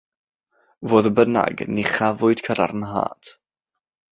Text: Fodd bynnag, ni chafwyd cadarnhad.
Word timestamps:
Fodd 0.93 1.09
bynnag, 1.19 1.61
ni 1.73 1.85
chafwyd 1.91 2.43
cadarnhad. 2.49 3.35